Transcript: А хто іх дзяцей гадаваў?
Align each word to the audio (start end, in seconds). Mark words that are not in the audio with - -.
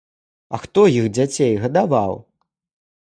А 0.57 0.59
хто 0.63 0.85
іх 0.99 1.05
дзяцей 1.17 1.53
гадаваў? 1.67 2.19